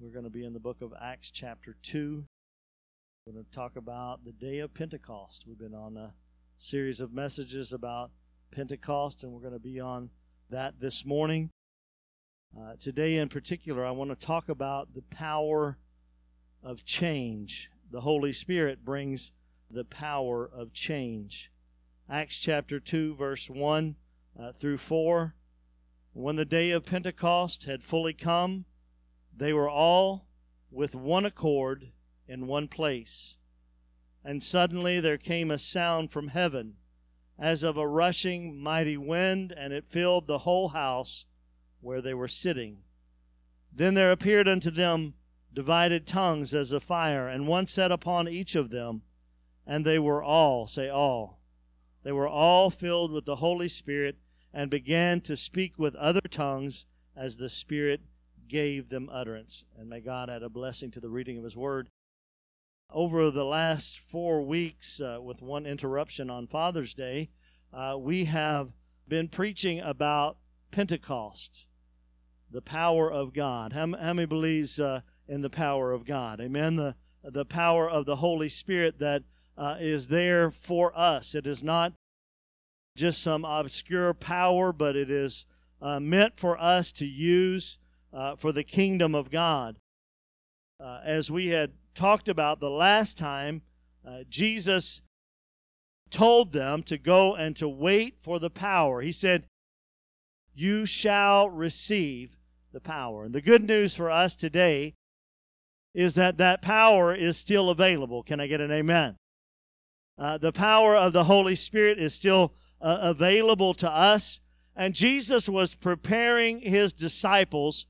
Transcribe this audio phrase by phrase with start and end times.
[0.00, 2.24] We're going to be in the book of Acts, chapter 2.
[3.26, 5.42] We're going to talk about the day of Pentecost.
[5.44, 6.14] We've been on a
[6.56, 8.12] series of messages about
[8.52, 10.10] Pentecost, and we're going to be on
[10.50, 11.50] that this morning.
[12.56, 15.78] Uh, today, in particular, I want to talk about the power
[16.62, 17.68] of change.
[17.90, 19.32] The Holy Spirit brings
[19.68, 21.50] the power of change.
[22.08, 23.96] Acts chapter 2, verse 1
[24.40, 25.34] uh, through 4.
[26.12, 28.64] When the day of Pentecost had fully come,
[29.38, 30.26] they were all
[30.70, 31.92] with one accord
[32.26, 33.36] in one place.
[34.24, 36.74] And suddenly there came a sound from heaven,
[37.38, 41.24] as of a rushing mighty wind, and it filled the whole house
[41.80, 42.78] where they were sitting.
[43.72, 45.14] Then there appeared unto them
[45.54, 49.02] divided tongues as of fire, and one sat upon each of them,
[49.66, 51.38] and they were all, say all,
[52.02, 54.16] they were all filled with the Holy Spirit,
[54.52, 58.00] and began to speak with other tongues as the Spirit
[58.48, 59.64] gave them utterance.
[59.78, 61.88] And may God add a blessing to the reading of His Word.
[62.90, 67.30] Over the last four weeks, uh, with one interruption on Father's Day,
[67.72, 68.70] uh, we have
[69.06, 70.38] been preaching about
[70.70, 71.66] Pentecost,
[72.50, 73.74] the power of God.
[73.74, 76.40] How, how many believes uh, in the power of God?
[76.40, 76.76] Amen.
[76.76, 79.22] The the power of the Holy Spirit that
[79.56, 81.34] uh, is there for us.
[81.34, 81.92] It is not
[82.96, 85.46] just some obscure power, but it is
[85.80, 87.78] uh, meant for us to use
[88.18, 89.78] uh, for the kingdom of God.
[90.80, 93.62] Uh, as we had talked about the last time,
[94.06, 95.02] uh, Jesus
[96.10, 99.02] told them to go and to wait for the power.
[99.02, 99.46] He said,
[100.52, 102.36] You shall receive
[102.72, 103.24] the power.
[103.24, 104.94] And the good news for us today
[105.94, 108.24] is that that power is still available.
[108.24, 109.14] Can I get an amen?
[110.18, 114.40] Uh, the power of the Holy Spirit is still uh, available to us.
[114.74, 117.86] And Jesus was preparing his disciples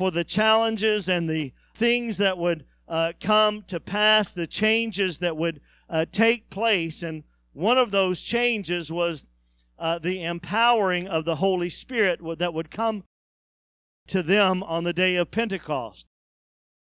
[0.00, 5.36] for the challenges and the things that would uh, come to pass, the changes that
[5.36, 7.02] would uh, take place.
[7.02, 9.26] And one of those changes was
[9.78, 13.04] uh, the empowering of the Holy Spirit that would come
[14.06, 16.06] to them on the day of Pentecost.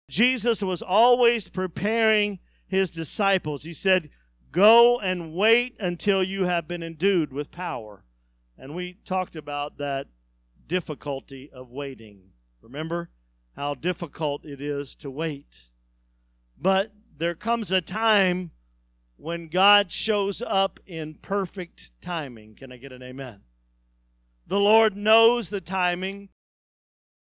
[0.09, 3.65] Jesus was always preparing his disciples.
[3.65, 4.11] He said,
[4.53, 8.05] Go and wait until you have been endued with power.
[8.57, 10.07] And we talked about that
[10.69, 12.29] difficulty of waiting.
[12.63, 13.11] Remember
[13.57, 15.69] how difficult it is to wait.
[16.59, 18.53] But there comes a time
[19.17, 22.55] when God shows up in perfect timing.
[22.55, 23.41] Can I get an amen?
[24.47, 26.29] The Lord knows the timing.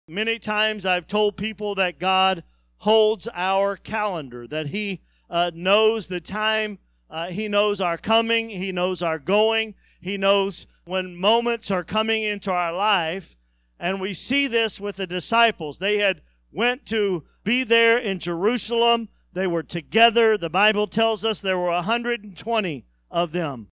[0.06, 2.44] Many times I've told people that God
[2.78, 6.78] holds our calendar, that He uh, knows the time,
[7.10, 12.22] uh, He knows our coming, He knows our going, He knows when moments are coming
[12.22, 13.36] into our life.
[13.78, 15.78] And we see this with the disciples.
[15.78, 16.22] They had
[16.52, 19.08] went to be there in Jerusalem.
[19.32, 20.36] They were together.
[20.36, 23.68] The Bible tells us there were 120 of them.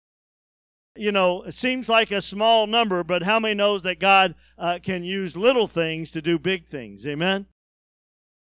[0.96, 4.78] You know, it seems like a small number, but how many knows that God uh,
[4.82, 7.06] can use little things to do big things?
[7.06, 7.46] Amen.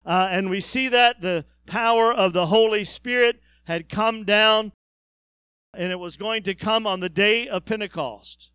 [0.04, 4.72] Uh, and we see that the power of the Holy Spirit had come down,
[5.72, 8.50] and it was going to come on the day of Pentecost.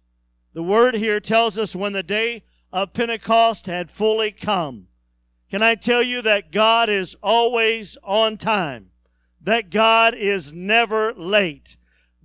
[0.53, 4.87] The word here tells us when the day of Pentecost had fully come.
[5.49, 8.91] Can I tell you that God is always on time?
[9.41, 11.77] That God is never late?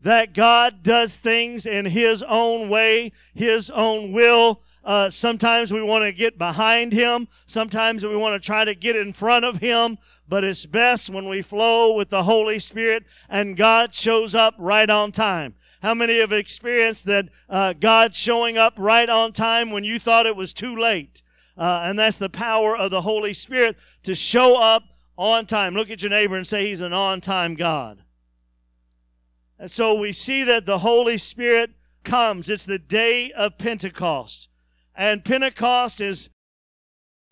[0.02, 4.60] That God does things in His own way, His own will.
[4.84, 7.26] Uh, sometimes we want to get behind Him.
[7.46, 9.96] Sometimes we want to try to get in front of Him.
[10.28, 14.90] But it's best when we flow with the Holy Spirit and God shows up right
[14.90, 15.54] on time.
[15.84, 20.24] How many have experienced that uh, God showing up right on time when you thought
[20.24, 21.20] it was too late?
[21.58, 24.84] Uh, and that's the power of the Holy Spirit to show up
[25.18, 25.74] on time.
[25.74, 28.02] Look at your neighbor and say, He's an on time God.
[29.58, 31.72] And so we see that the Holy Spirit
[32.02, 32.48] comes.
[32.48, 34.48] It's the day of Pentecost.
[34.96, 36.30] And Pentecost is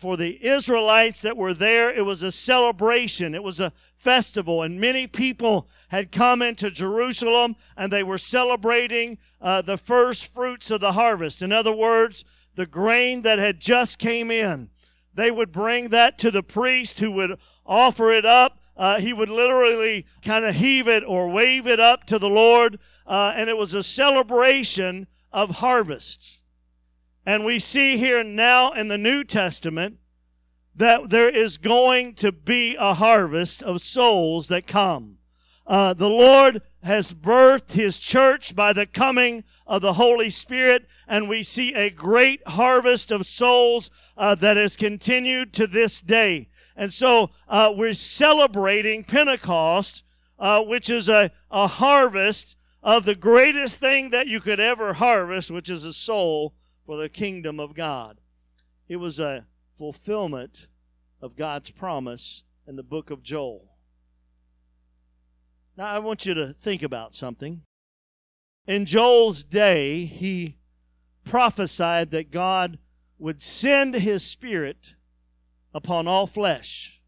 [0.03, 3.33] for the Israelites that were there, it was a celebration.
[3.33, 4.61] It was a festival.
[4.61, 10.69] And many people had come into Jerusalem and they were celebrating uh, the first fruits
[10.71, 11.41] of the harvest.
[11.41, 14.69] In other words, the grain that had just came in.
[15.13, 18.59] They would bring that to the priest who would offer it up.
[18.75, 22.77] Uh, he would literally kind of heave it or wave it up to the Lord.
[23.07, 26.39] Uh, and it was a celebration of harvests.
[27.25, 29.97] And we see here now in the New Testament
[30.75, 35.17] that there is going to be a harvest of souls that come.
[35.65, 41.29] Uh, the Lord has birthed His church by the coming of the Holy Spirit, and
[41.29, 46.49] we see a great harvest of souls uh, that has continued to this day.
[46.75, 50.03] And so uh, we're celebrating Pentecost,
[50.37, 55.49] uh, which is a, a harvest of the greatest thing that you could ever harvest,
[55.49, 56.53] which is a soul
[56.85, 58.19] for the kingdom of God.
[58.87, 59.45] It was a
[59.77, 60.67] fulfillment
[61.21, 63.69] of God's promise in the book of Joel.
[65.77, 67.61] Now, I want you to think about something.
[68.67, 70.57] In Joel's day, he
[71.23, 72.77] prophesied that God
[73.17, 74.93] would send his spirit
[75.73, 77.01] upon all flesh.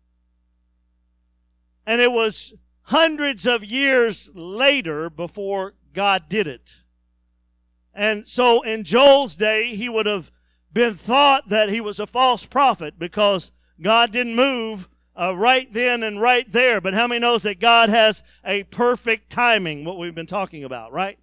[1.86, 6.76] And it was hundreds of years later before God did it.
[7.96, 10.32] And so in Joel's day, he would have
[10.72, 13.52] been thought that he was a false prophet because
[13.82, 16.82] God didn't move uh, right then and right there.
[16.82, 20.92] But how many knows that God has a perfect timing, what we've been talking about,
[20.92, 21.18] right?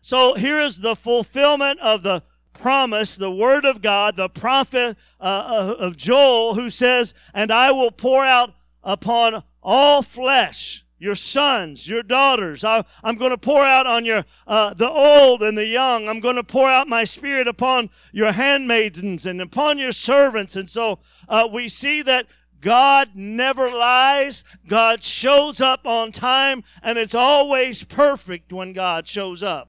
[0.00, 2.22] So here is the fulfillment of the
[2.54, 7.90] promise, the word of God, the prophet uh, of Joel, who says, And I will
[7.90, 12.64] pour out upon all flesh, your sons, your daughters.
[12.64, 16.08] I, am going to pour out on your uh, the old and the young.
[16.08, 20.56] I'm going to pour out my spirit upon your handmaidens and upon your servants.
[20.56, 22.26] And so uh, we see that
[22.60, 24.42] God never lies.
[24.66, 29.68] God shows up on time, and it's always perfect when God shows up.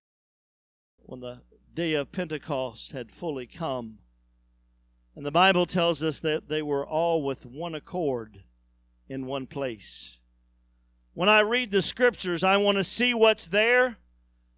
[0.99, 1.41] When the
[1.73, 3.99] day of Pentecost had fully come.
[5.15, 8.43] And the Bible tells us that they were all with one accord
[9.09, 10.19] in one place.
[11.15, 13.95] When I read the scriptures, I want to see what's there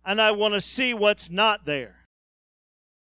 [0.04, 1.96] and I want to see what's not there.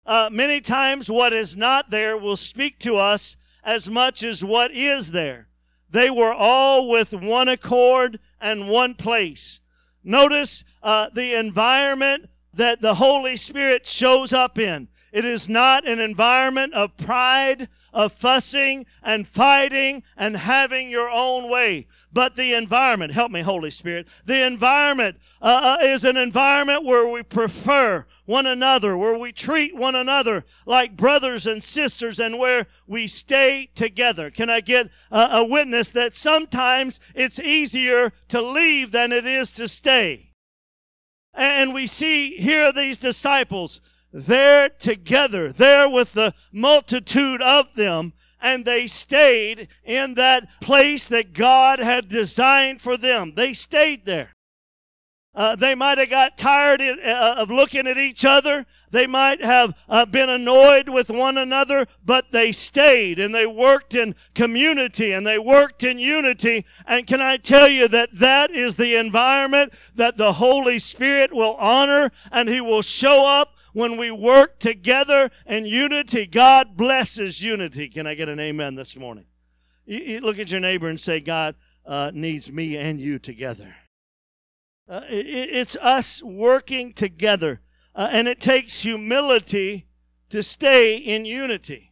[0.06, 4.72] Uh, many times, what is not there will speak to us as much as what
[4.72, 5.48] is there.
[5.90, 9.62] They were all with one accord and one place.
[10.04, 14.90] Notice uh, the environment that the Holy Spirit shows up in.
[15.14, 21.50] It is not an environment of pride, of fussing and fighting and having your own
[21.50, 21.88] way.
[22.12, 27.08] But the environment, help me, Holy Spirit, the environment uh, uh, is an environment where
[27.08, 32.68] we prefer one another, where we treat one another like brothers and sisters, and where
[32.86, 34.30] we stay together.
[34.30, 39.52] Can I get a, a witness that sometimes it's easier to leave than it is
[39.52, 40.34] to stay?
[41.34, 43.80] And we see here these disciples,
[44.18, 51.34] they're together, there with the multitude of them, and they stayed in that place that
[51.34, 53.34] God had designed for them.
[53.36, 54.36] They stayed there.
[55.36, 58.66] Uh, they might have got tired uh, of looking at each other.
[58.92, 63.94] They might have uh, been annoyed with one another, but they stayed and they worked
[63.94, 66.66] in community and they worked in unity.
[66.88, 71.56] And can I tell you that that is the environment that the Holy Spirit will
[71.56, 76.26] honor and He will show up when we work together in unity.
[76.26, 77.90] God blesses unity.
[77.90, 79.26] Can I get an amen this morning?
[79.86, 81.56] You, you look at your neighbor and say, God
[81.86, 83.76] uh, needs me and you together.
[84.88, 87.60] Uh, it, it's us working together.
[87.94, 89.88] Uh, and it takes humility
[90.30, 91.92] to stay in unity.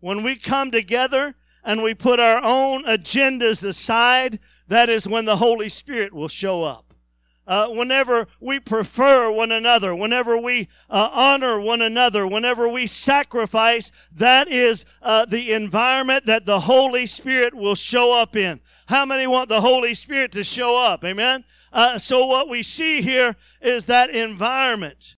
[0.00, 4.38] When we come together and we put our own agendas aside,
[4.68, 6.91] that is when the Holy Spirit will show up.
[7.44, 13.90] Uh, whenever we prefer one another, whenever we uh, honor one another, whenever we sacrifice,
[14.14, 18.60] that is uh, the environment that the Holy Spirit will show up in.
[18.86, 21.04] How many want the Holy Spirit to show up?
[21.04, 21.44] Amen?
[21.72, 25.16] Uh, so, what we see here is that environment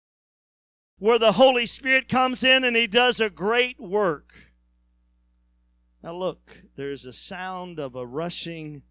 [0.99, 4.33] where the Holy Spirit comes in and He does a great work.
[6.03, 8.83] Now, look, there's a sound of a rushing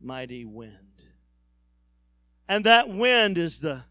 [0.00, 0.85] mighty wind.
[2.48, 3.84] And that wind is the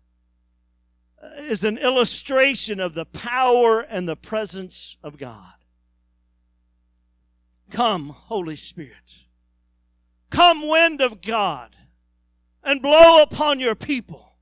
[1.22, 5.54] uh, is an illustration of the power and the presence of God.
[7.70, 9.24] Come, Holy Spirit.
[10.30, 11.76] Come, wind of God
[12.66, 14.34] and blow upon your people.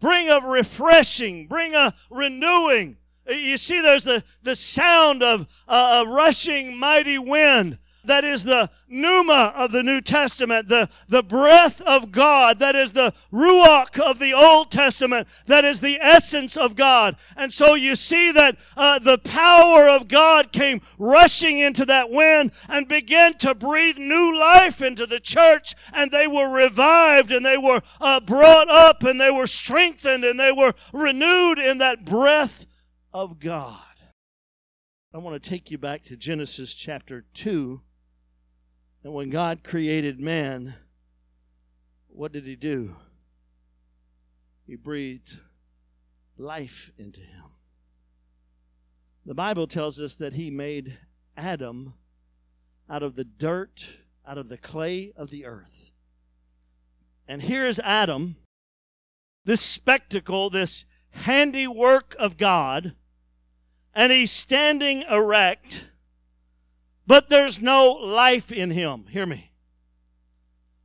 [0.00, 2.98] Bring a refreshing, bring a renewing.
[3.28, 8.70] Uh, you see, there's the, the sound of a rushing mighty wind that is the
[8.88, 14.18] pneuma of the New Testament, the, the breath of God, that is the ruach of
[14.18, 17.16] the Old Testament, that is the essence of God.
[17.36, 22.52] And so you see that uh, the power of God came rushing into that wind
[22.68, 27.58] and began to breathe new life into the church, and they were revived, and they
[27.58, 32.66] were uh, brought up, and they were strengthened, and they were renewed in that breath
[33.12, 33.78] of God.
[35.14, 37.80] I want to take you back to Genesis chapter 2
[39.04, 40.74] and when God created man,
[42.08, 42.96] what did he do?
[44.66, 45.38] He breathed
[46.36, 47.44] life into him.
[49.24, 50.98] The Bible tells us that he made
[51.36, 51.94] Adam
[52.88, 53.86] out of the dirt,
[54.26, 55.92] out of the clay of the earth.
[57.26, 58.36] And here is Adam,
[59.44, 62.94] this spectacle, this handiwork of God,
[63.94, 65.84] and he's standing erect,
[67.08, 69.06] but there's no life in him.
[69.08, 69.50] Hear me.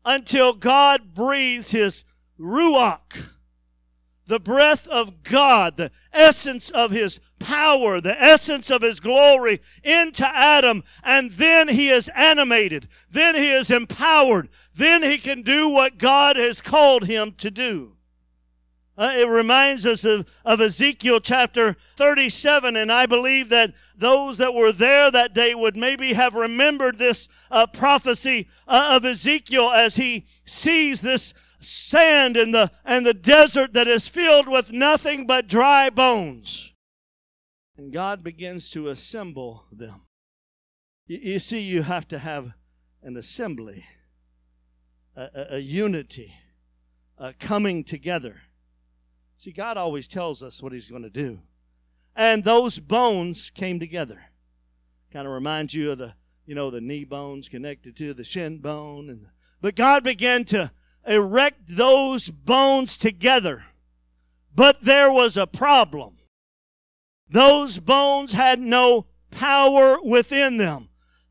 [0.06, 2.06] Until God breathes his
[2.40, 3.28] ruach,
[4.26, 10.26] the breath of God, the essence of his power, the essence of his glory into
[10.26, 12.88] Adam, and then he is animated.
[13.12, 14.48] Then he is empowered.
[14.74, 17.93] Then he can do what God has called him to do.
[18.96, 24.54] Uh, it reminds us of, of Ezekiel chapter 37, and I believe that those that
[24.54, 29.96] were there that day would maybe have remembered this uh, prophecy uh, of Ezekiel as
[29.96, 35.48] he sees this sand and the, and the desert that is filled with nothing but
[35.48, 36.74] dry bones.
[37.76, 40.02] And God begins to assemble them.
[41.08, 42.52] You, you see, you have to have
[43.02, 43.86] an assembly,
[45.16, 46.34] a, a, a unity,
[47.18, 48.42] a coming together.
[49.44, 51.42] See, God always tells us what He's going to do.
[52.16, 54.22] And those bones came together.
[55.12, 56.14] Kind of reminds you of the,
[56.46, 59.10] you know, the knee bones connected to the shin bone.
[59.10, 59.28] And,
[59.60, 60.72] but God began to
[61.06, 63.66] erect those bones together.
[64.56, 66.20] But there was a problem.
[67.30, 70.88] Those bones had no power within them.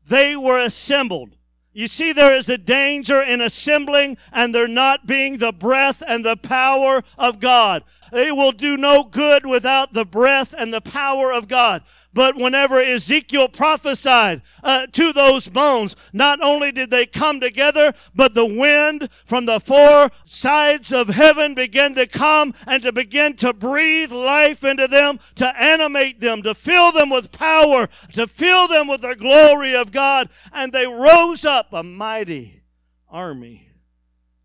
[0.07, 1.35] They were assembled.
[1.73, 6.23] You see, there is a danger in assembling and there not being the breath and
[6.23, 7.83] the power of God.
[8.11, 11.81] It will do no good without the breath and the power of God.
[12.13, 18.33] But whenever Ezekiel prophesied uh, to those bones, not only did they come together, but
[18.35, 23.51] the wind from the four sides of heaven began to come and to begin to
[23.51, 28.87] breathe life into them, to animate them, to fill them with power, to fill them
[28.87, 30.29] with the glory of God.
[30.51, 32.61] And they rose up a mighty
[33.09, 33.69] army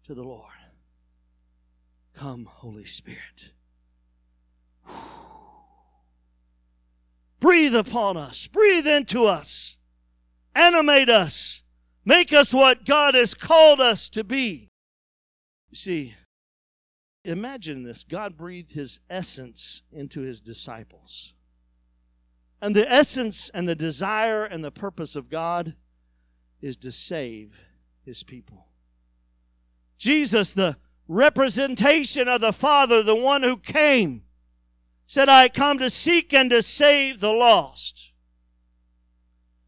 [0.06, 0.44] to the Lord.
[2.16, 3.52] Come, Holy Spirit.
[7.40, 8.46] Breathe upon us.
[8.46, 9.76] Breathe into us.
[10.54, 11.62] Animate us.
[12.04, 14.68] Make us what God has called us to be.
[15.70, 16.14] You see,
[17.24, 21.34] imagine this God breathed his essence into his disciples.
[22.60, 25.74] And the essence and the desire and the purpose of God
[26.60, 27.54] is to save
[28.04, 28.66] his people.
[29.96, 30.76] Jesus, the
[31.06, 34.22] representation of the Father, the one who came
[35.08, 38.12] said, I come to seek and to save the lost.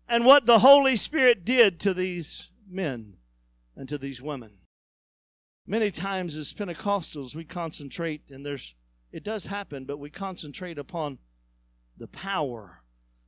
[0.07, 3.15] And what the Holy Spirit did to these men
[3.75, 4.59] and to these women.
[5.67, 8.75] Many times as Pentecostals, we concentrate, and there's,
[9.13, 11.19] it does happen, but we concentrate upon
[11.97, 12.83] the power,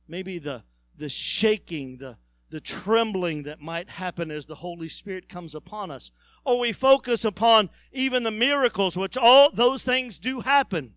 [0.07, 0.61] maybe the,
[0.95, 2.17] the shaking, the,
[2.51, 6.11] the trembling that might happen as the Holy Spirit comes upon us.
[6.45, 10.93] Or we focus upon even the miracles, which all those things do happen.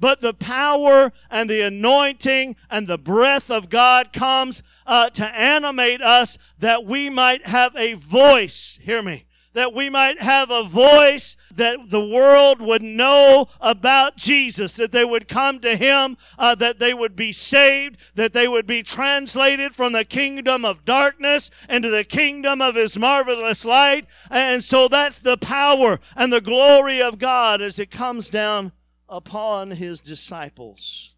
[0.00, 6.00] But the power and the anointing and the breath of God comes uh, to animate
[6.00, 8.80] us that we might have a voice.
[8.82, 9.26] Hear me.
[9.52, 15.04] That we might have a voice that the world would know about Jesus, that they
[15.04, 19.74] would come to Him, uh, that they would be saved, that they would be translated
[19.74, 24.06] from the kingdom of darkness into the kingdom of His marvelous light.
[24.30, 28.70] And so that's the power and the glory of God as it comes down
[29.10, 31.14] upon his disciples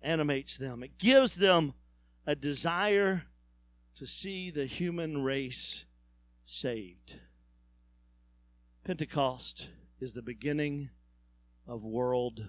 [0.00, 0.82] animates them.
[0.82, 1.74] It gives them
[2.26, 3.24] a desire
[3.96, 5.84] to see the human race
[6.46, 7.16] saved.
[8.84, 9.68] Pentecost
[10.00, 10.90] is the beginning
[11.66, 12.48] of world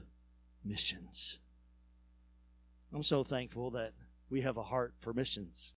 [0.63, 1.39] missions.
[2.93, 3.93] I'm so thankful that
[4.29, 5.73] we have a heart for missions.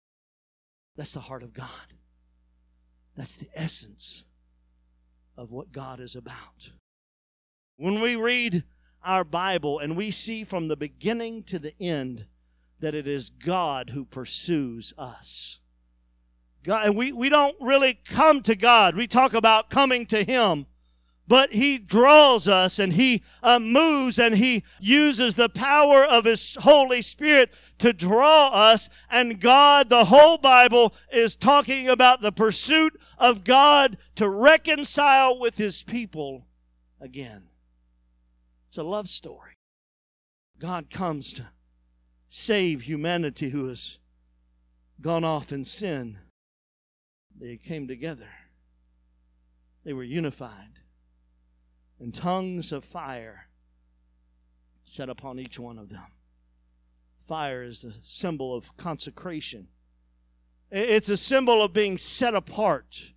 [0.96, 1.94] That's the heart of God.
[3.16, 4.24] That's the essence
[5.36, 6.70] of what God is about.
[7.76, 8.64] When we read
[9.02, 12.26] our Bible and we see from the beginning to the end
[12.80, 15.58] that it is God who pursues us.
[16.64, 18.96] God, we, we don't really come to God.
[18.96, 20.66] We talk about coming to Him,
[21.28, 26.56] but He draws us and He uh, moves and He uses the power of His
[26.60, 28.88] Holy Spirit to draw us.
[29.10, 35.58] And God, the whole Bible is talking about the pursuit of God to reconcile with
[35.58, 36.46] His people
[36.98, 37.44] again.
[38.74, 39.52] It's a love story.
[40.58, 41.46] God comes to
[42.28, 43.98] save humanity who has
[45.00, 46.18] gone off in sin.
[47.40, 48.30] They came together,
[49.84, 50.80] they were unified,
[52.00, 53.46] and tongues of fire
[54.84, 56.10] set upon each one of them.
[57.22, 59.68] Fire is the symbol of consecration.
[60.72, 63.12] It's a symbol of being set apart,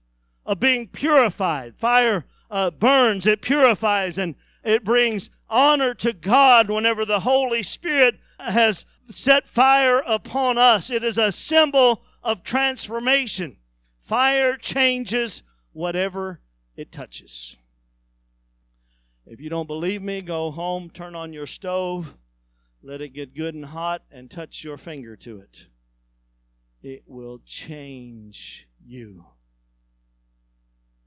[0.46, 1.78] of being purified.
[1.80, 8.20] Fire uh, burns, it purifies, and it brings honor to God whenever the Holy Spirit
[8.40, 10.90] has set fire upon us.
[10.90, 13.58] It is a symbol of transformation.
[14.02, 16.40] Fire changes whatever
[16.76, 17.58] it touches.
[19.26, 22.14] If you don't believe me, go home, turn on your stove,
[22.82, 25.66] let it get good and hot, and touch your finger to it.
[26.82, 29.26] It will change you.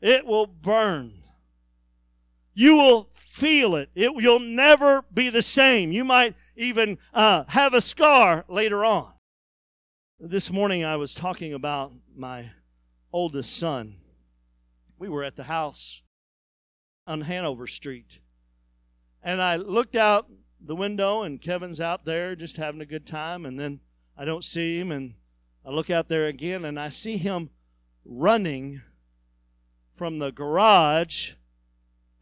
[0.00, 1.22] It will burn.
[2.54, 3.90] You will feel it.
[3.94, 5.92] it you'll never be the same.
[5.92, 9.12] You might even uh, have a scar later on.
[10.18, 12.50] This morning I was talking about my
[13.12, 13.96] oldest son.
[14.98, 16.02] We were at the house
[17.06, 18.20] on Hanover Street.
[19.22, 20.28] And I looked out
[20.60, 23.46] the window, and Kevin's out there just having a good time.
[23.46, 23.80] And then
[24.16, 25.14] I don't see him, and
[25.64, 27.50] I look out there again, and I see him
[28.04, 28.82] running
[29.96, 31.32] from the garage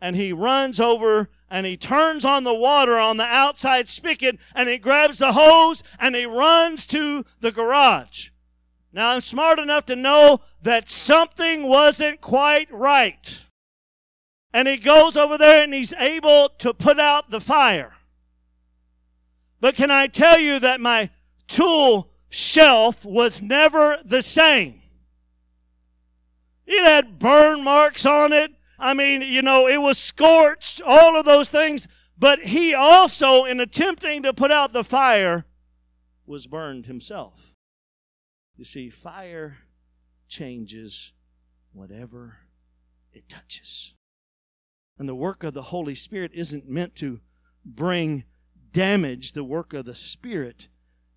[0.00, 4.68] and he runs over and he turns on the water on the outside spigot and
[4.68, 8.30] he grabs the hose and he runs to the garage.
[8.92, 13.40] Now I'm smart enough to know that something wasn't quite right.
[14.52, 17.94] And he goes over there and he's able to put out the fire.
[19.60, 21.10] But can I tell you that my
[21.46, 24.80] tool shelf was never the same?
[26.66, 28.52] It had burn marks on it.
[28.78, 31.88] I mean, you know, it was scorched, all of those things.
[32.18, 35.44] But he also, in attempting to put out the fire,
[36.26, 37.54] was burned himself.
[38.56, 39.58] You see, fire
[40.28, 41.12] changes
[41.72, 42.38] whatever
[43.12, 43.94] it touches.
[44.98, 47.20] And the work of the Holy Spirit isn't meant to
[47.64, 48.24] bring
[48.72, 50.68] damage, the work of the Spirit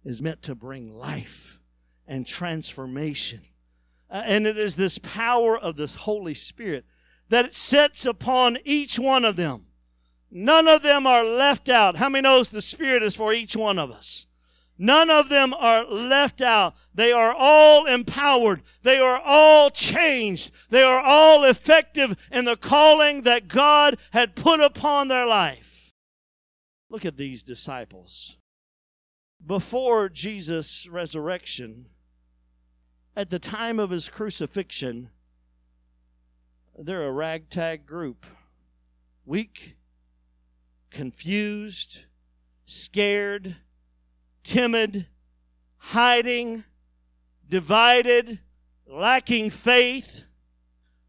[0.06, 1.60] is meant to bring life
[2.08, 3.42] and transformation.
[4.10, 6.86] Uh, and it is this power of this Holy Spirit
[7.32, 9.66] that it sets upon each one of them.
[10.30, 11.96] None of them are left out.
[11.96, 14.28] How many knows the Spirit is for each one of us?
[14.78, 16.76] None of them are left out.
[16.94, 18.64] They are all empowered.
[18.84, 20.52] They are all changed.
[20.72, 25.94] They are all effective in the calling that God had put upon their life.
[26.90, 28.36] Look at these disciples.
[29.46, 31.86] Before Jesus' resurrection,
[33.16, 35.12] at the time of his crucifixion,
[36.78, 38.26] they're a ragtag group.
[39.26, 39.76] Weak,
[40.90, 42.02] confused,
[42.66, 43.56] scared,
[44.44, 45.08] timid,
[45.78, 46.64] hiding,
[47.50, 48.40] divided,
[48.88, 50.24] lacking faith.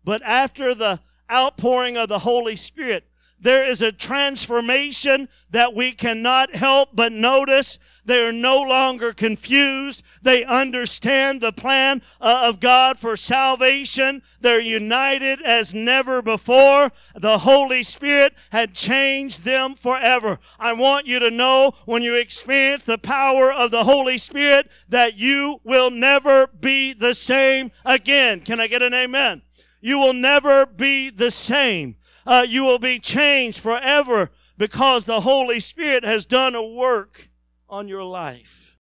[0.04, 3.04] But after the outpouring of the Holy Spirit,
[3.42, 7.78] there is a transformation that we cannot help but notice.
[8.04, 10.02] They are no longer confused.
[10.22, 14.22] They understand the plan uh, of God for salvation.
[14.40, 16.92] They're united as never before.
[17.16, 20.38] The Holy Spirit had changed them forever.
[20.58, 25.16] I want you to know when you experience the power of the Holy Spirit that
[25.16, 28.40] you will never be the same again.
[28.40, 29.42] Can I get an amen?
[29.80, 35.60] You will never be the same uh, you will be changed forever because the Holy
[35.60, 37.28] Spirit has done a work
[37.68, 38.76] on your life.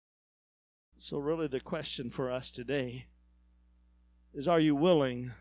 [0.99, 3.05] So, really, the question for us today
[4.33, 5.31] is Are you willing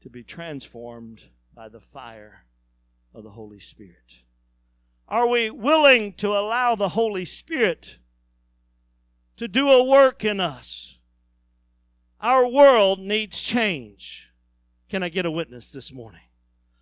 [0.00, 1.20] to be transformed
[1.54, 2.44] by the fire
[3.14, 4.22] of the Holy Spirit?
[5.08, 7.96] Are we willing to allow the Holy Spirit
[9.36, 10.98] to do a work in us?
[12.20, 14.28] Our world needs change.
[14.88, 16.20] Can I get a witness this morning?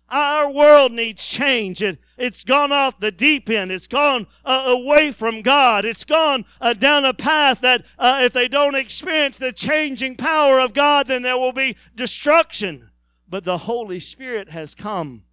[0.09, 1.81] Our world needs change.
[1.81, 3.71] It, it's gone off the deep end.
[3.71, 5.83] It's gone uh, away from God.
[5.83, 10.59] It's gone uh, down a path that uh, if they don't experience the changing power
[10.59, 12.89] of God, then there will be destruction.
[13.27, 15.23] But the Holy Spirit has come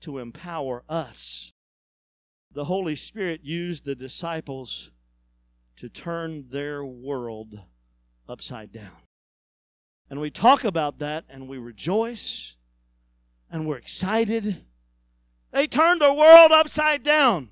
[0.00, 1.52] to empower us.
[2.52, 4.90] The Holy Spirit used the disciples
[5.76, 7.60] to turn their world
[8.28, 8.96] upside down.
[10.10, 12.56] And we talk about that and we rejoice
[13.50, 14.64] and we're excited.
[15.52, 17.50] They turned the world upside down.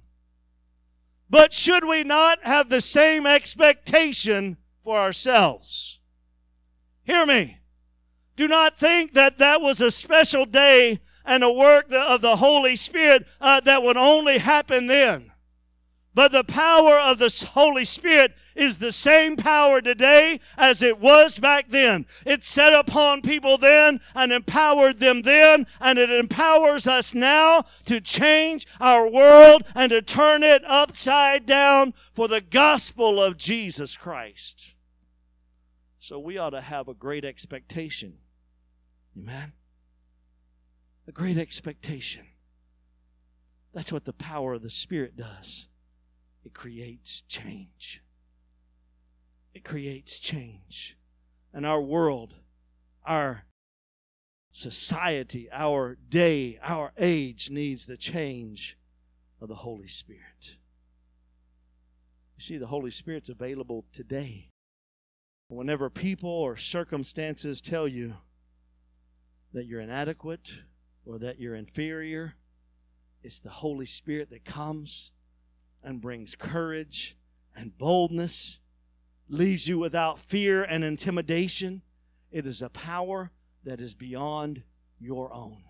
[1.29, 5.99] But should we not have the same expectation for ourselves?
[7.03, 7.59] Hear me.
[8.37, 12.77] Do not think that that was a special day and a work of the Holy
[12.77, 15.33] Spirit uh, that would only happen then.
[16.15, 21.39] But the power of the Holy Spirit is the same power today as it was
[21.39, 22.07] back then.
[22.25, 28.01] It set upon people then and empowered them then, and it empowers us now to
[28.01, 34.75] change our world and to turn it upside down for the gospel of Jesus Christ.
[35.99, 38.15] So we ought to have a great expectation.
[39.17, 39.53] Amen?
[41.09, 42.27] A great expectation.
[43.75, 45.69] That's what the power of the Spirit does.
[46.45, 48.03] It creates change.
[49.57, 50.99] It creates change.
[51.51, 52.35] And our world,
[53.07, 53.47] our
[54.53, 58.77] society, our day, our age needs the change
[59.41, 60.59] of the Holy Spirit.
[62.37, 64.51] You see, the Holy Spirit's available today.
[65.49, 68.17] Whenever people or circumstances tell you
[69.55, 70.53] that you're inadequate
[71.07, 72.35] or that you're inferior,
[73.23, 75.13] it's the Holy Spirit that comes
[75.83, 77.17] and brings courage
[77.57, 78.61] and boldness,
[79.29, 81.83] leaves you without fear and intimidation.
[82.31, 83.31] It is a power
[83.65, 84.63] that is beyond
[84.99, 85.63] your own.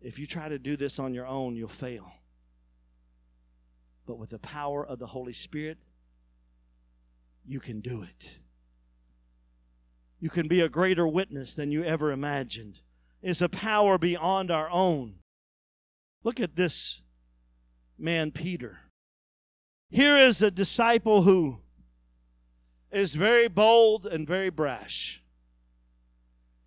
[0.00, 2.12] If you try to do this on your own, you'll fail.
[4.06, 5.78] But with the power of the Holy Spirit,
[7.46, 8.30] you can do it.
[10.18, 12.80] You can be a greater witness than you ever imagined.
[13.22, 15.16] It's a power beyond our own.
[16.24, 17.00] Look at this
[17.98, 18.78] man, Peter.
[19.90, 21.58] Here is a disciple who
[22.92, 25.22] is very bold and very brash.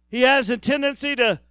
[0.09, 1.41] He has a tendency to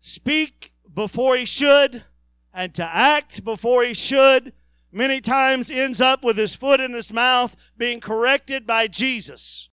[0.00, 2.04] speak before he should
[2.52, 4.52] and to act before he should
[4.90, 9.68] many times ends up with his foot in his mouth being corrected by Jesus.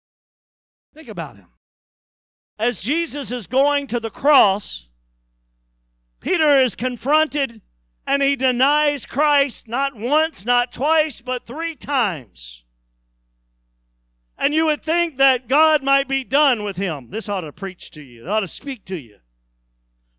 [0.94, 1.48] Think about him.
[2.58, 4.88] As Jesus is going to the cross,
[6.20, 7.62] Peter is confronted
[8.06, 12.64] and he denies Christ not once, not twice, but three times.
[14.42, 17.12] And you would think that God might be done with him.
[17.12, 19.18] This ought to preach to you, it ought to speak to you.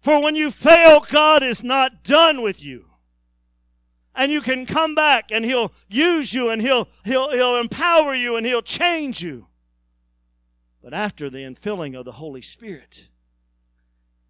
[0.00, 2.86] For when you fail, God is not done with you.
[4.14, 8.36] And you can come back and he'll use you and he'll he'll he'll empower you
[8.36, 9.48] and he'll change you.
[10.80, 13.08] But after the infilling of the holy spirit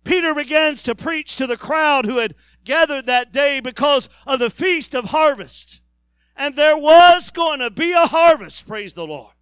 [0.05, 4.51] peter begins to preach to the crowd who had gathered that day because of the
[4.51, 5.81] feast of harvest.
[6.35, 9.35] And there was going to be a harvest praise the lord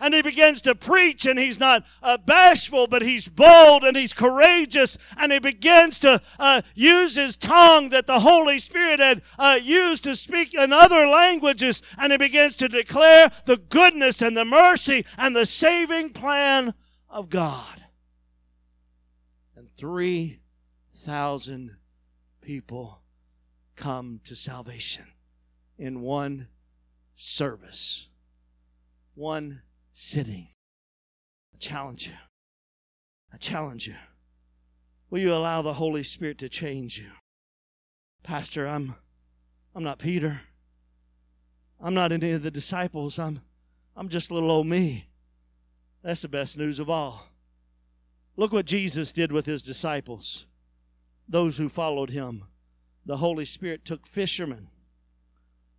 [0.00, 4.12] and he begins to preach and he's not uh, bashful but he's bold and he's
[4.12, 9.58] courageous and he begins to uh, use his tongue that the holy spirit had uh,
[9.60, 14.44] used to speak in other languages and he begins to declare the goodness and the
[14.44, 16.74] mercy and the saving plan
[17.08, 17.82] of god.
[19.56, 21.76] And 3000
[22.40, 23.00] people
[23.76, 25.04] come to salvation
[25.78, 26.48] in one
[27.14, 28.08] service.
[29.14, 29.62] One
[29.94, 30.48] sitting.
[31.54, 32.14] I challenge you.
[33.32, 33.94] I challenge you.
[35.08, 37.10] Will you allow the Holy Spirit to change you?
[38.22, 38.96] Pastor, I'm
[39.74, 40.42] I'm not Peter.
[41.80, 43.18] I'm not any of the disciples.
[43.18, 43.40] I'm
[43.96, 45.06] I'm just little old me.
[46.02, 47.28] That's the best news of all.
[48.36, 50.46] Look what Jesus did with his disciples,
[51.28, 52.44] those who followed him.
[53.06, 54.68] The Holy Spirit took fishermen,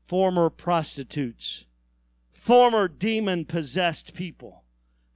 [0.07, 1.65] former prostitutes,
[2.45, 4.65] former demon possessed people,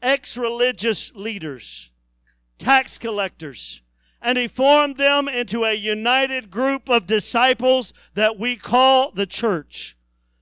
[0.01, 1.91] ex religious leaders,
[2.57, 3.81] tax collectors,
[4.19, 9.95] and he formed them into a united group of disciples that we call the church.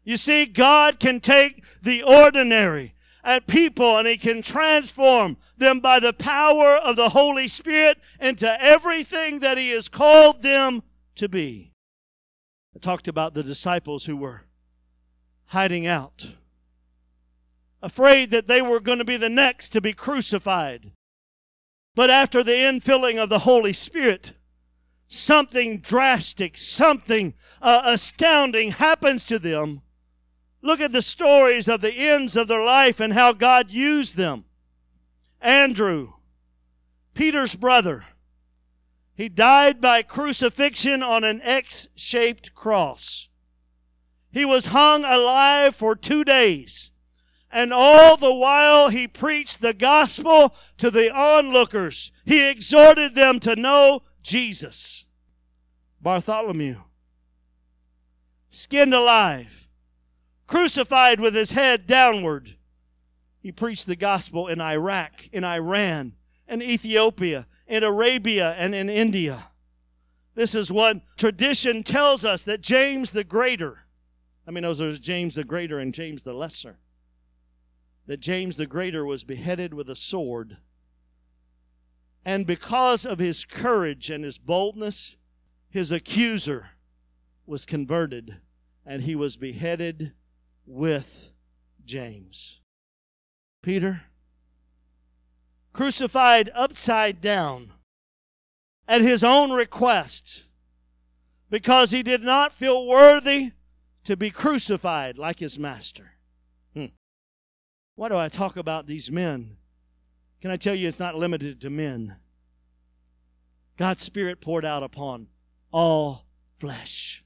[0.05, 5.99] You see, God can take the ordinary and people and he can transform them by
[5.99, 10.83] the power of the Holy Spirit into everything that he has called them
[11.15, 11.73] to be.
[12.73, 14.43] I talked about the disciples who were
[15.47, 16.27] hiding out
[17.87, 20.91] afraid that they were going to be the next to be crucified.
[21.95, 24.33] But after the infilling of the Holy Spirit,
[25.07, 29.83] something drastic, something uh, astounding happens to them.
[30.61, 34.43] Look at the stories of the ends of their life and how God used them.
[35.39, 36.11] Andrew,
[37.13, 38.03] Peter's brother,
[39.15, 43.29] he died by crucifixion on an X shaped cross.
[44.29, 46.91] He was hung alive for two days.
[47.57, 52.11] And all the while he preached the gospel to the onlookers.
[52.23, 55.05] He exhorted them to know Jesus.
[55.99, 56.75] Bartholomew,
[58.51, 59.69] skinned alive,
[60.45, 62.57] crucified with his head downward.
[63.39, 66.13] He preached the gospel in Iraq, in Iran,
[66.47, 69.47] in Ethiopia, in Arabia, and in India.
[70.35, 73.79] This is what tradition tells us that James the Greater,
[74.47, 76.77] I mean, those are James the Greater and James the Lesser
[78.07, 80.57] that James the Greater was beheaded with a sword.
[82.25, 85.17] And because of his courage and his boldness,
[85.69, 86.71] his accuser
[87.45, 88.37] was converted
[88.85, 90.13] and he was beheaded
[90.65, 91.31] with
[91.85, 92.61] James.
[93.61, 94.03] Peter,
[95.73, 97.71] crucified upside down
[98.87, 100.43] at his own request
[101.49, 103.51] because he did not feel worthy
[104.03, 106.11] to be crucified like his master.
[106.73, 106.85] Hmm.
[107.97, 109.57] Why do I talk about these men?
[110.39, 112.17] Can I tell you it's not limited to men?
[113.75, 115.29] God's Spirit poured out upon
[115.73, 116.27] all
[116.59, 117.23] flesh.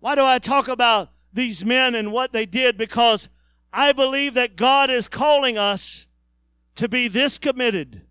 [0.00, 2.78] Why do I talk about these men and what they did?
[2.78, 3.28] Because
[3.74, 6.06] I believe that God is calling us
[6.76, 8.06] to be this committed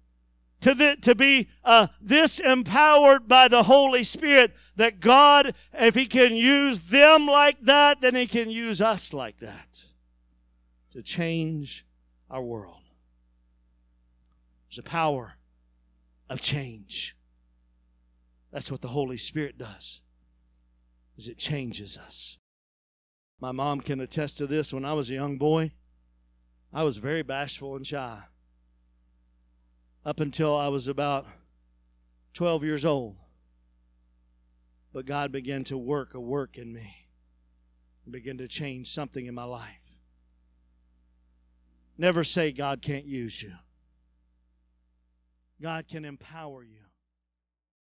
[0.61, 6.05] to, the, to be uh, this empowered by the Holy Spirit that God, if He
[6.05, 9.85] can use them like that, then He can use us like that
[10.93, 11.85] to change
[12.29, 12.81] our world.
[14.69, 15.33] There's a power
[16.29, 17.15] of change.
[18.51, 20.01] That's what the Holy Spirit does.
[21.17, 22.37] Is it changes us.
[23.39, 24.71] My mom can attest to this.
[24.71, 25.73] When I was a young boy,
[26.71, 28.19] I was very bashful and shy
[30.05, 31.25] up until I was about
[32.33, 33.15] 12 years old.
[34.91, 37.07] But God began to work a work in me,
[38.09, 39.82] begin to change something in my life.
[41.97, 43.53] Never say God can't use you.
[45.61, 46.82] God can empower you.